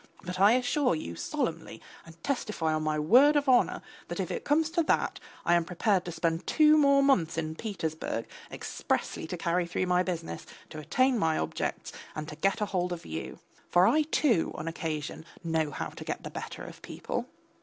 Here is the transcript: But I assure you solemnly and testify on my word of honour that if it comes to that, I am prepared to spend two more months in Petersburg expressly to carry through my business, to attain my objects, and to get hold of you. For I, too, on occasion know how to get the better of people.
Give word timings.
But 0.23 0.39
I 0.39 0.53
assure 0.53 0.95
you 0.95 1.15
solemnly 1.15 1.79
and 2.07 2.23
testify 2.23 2.73
on 2.73 2.81
my 2.81 2.97
word 2.97 3.35
of 3.35 3.47
honour 3.47 3.83
that 4.07 4.19
if 4.19 4.31
it 4.31 4.43
comes 4.43 4.71
to 4.71 4.81
that, 4.81 5.19
I 5.45 5.53
am 5.53 5.63
prepared 5.63 6.05
to 6.05 6.11
spend 6.11 6.47
two 6.47 6.75
more 6.75 7.03
months 7.03 7.37
in 7.37 7.53
Petersburg 7.53 8.25
expressly 8.51 9.27
to 9.27 9.37
carry 9.37 9.67
through 9.67 9.85
my 9.85 10.01
business, 10.01 10.47
to 10.71 10.79
attain 10.79 11.19
my 11.19 11.37
objects, 11.37 11.93
and 12.15 12.27
to 12.29 12.35
get 12.35 12.57
hold 12.57 12.91
of 12.91 13.05
you. 13.05 13.41
For 13.69 13.85
I, 13.85 14.01
too, 14.01 14.51
on 14.55 14.67
occasion 14.67 15.23
know 15.43 15.69
how 15.69 15.89
to 15.89 16.03
get 16.03 16.23
the 16.23 16.31
better 16.31 16.63
of 16.63 16.81
people. 16.81 17.27